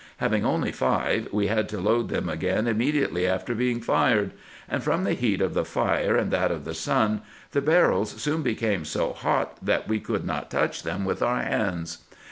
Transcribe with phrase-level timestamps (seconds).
[0.17, 4.31] Having only five, we had to load them again immediately after being fired;
[4.67, 8.41] and from the heat of the fire and that of the sun, the barrels soon
[8.41, 11.99] became so hot, that we could not touch them with our hands.